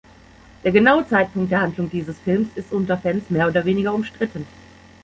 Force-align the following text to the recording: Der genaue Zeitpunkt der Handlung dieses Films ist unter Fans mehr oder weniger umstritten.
Der 0.63 0.71
genaue 0.71 1.07
Zeitpunkt 1.07 1.51
der 1.51 1.61
Handlung 1.61 1.87
dieses 1.91 2.17
Films 2.17 2.49
ist 2.55 2.73
unter 2.73 2.97
Fans 2.97 3.29
mehr 3.29 3.47
oder 3.47 3.65
weniger 3.65 3.93
umstritten. 3.93 4.47